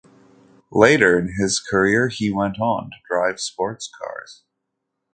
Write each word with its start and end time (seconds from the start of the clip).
Later 0.71 1.19
in 1.19 1.35
his 1.39 1.59
career 1.59 2.07
he 2.07 2.31
went 2.31 2.59
on 2.59 2.85
to 2.89 2.95
drive 3.07 3.39
sports 3.39 3.87
cars. 3.87 4.41